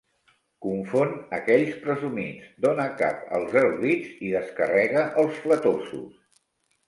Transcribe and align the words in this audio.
Confon 0.65 1.11
aquells 1.39 1.75
presumits, 1.83 2.47
dona 2.65 2.87
cap 3.01 3.21
als 3.39 3.53
erudits 3.63 4.15
i 4.29 4.31
descarrega 4.37 5.03
els 5.25 5.37
flatosos. 5.45 6.09